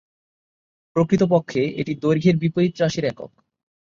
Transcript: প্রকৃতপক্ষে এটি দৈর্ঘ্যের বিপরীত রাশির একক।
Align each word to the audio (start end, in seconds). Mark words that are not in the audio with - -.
প্রকৃতপক্ষে 0.95 1.61
এটি 1.81 1.93
দৈর্ঘ্যের 2.03 2.35
বিপরীত 2.37 2.73
রাশির 2.77 3.05
একক। 3.05 3.31